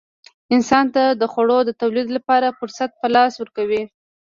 انسان 0.55 0.85
ته 0.95 1.03
د 1.21 1.23
خوړو 1.31 1.59
د 1.65 1.71
تولید 1.81 2.07
لپاره 2.17 2.55
فرصت 2.59 2.91
په 3.01 3.07
لاس 3.15 3.33
ورکوي. 3.37 3.83